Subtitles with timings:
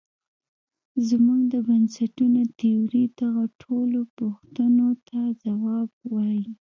[1.07, 6.47] زموږ د بنسټونو تیوري دغو ټولو پوښتونو ته ځواب وايي.